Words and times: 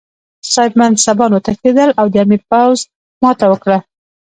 صاحب 0.53 0.73
منصبان 0.79 1.31
وتښتېدل 1.33 1.89
او 1.99 2.05
د 2.11 2.15
امیر 2.23 2.41
پوځ 2.49 2.77
ماته 3.21 3.45
وکړه. 3.49 3.77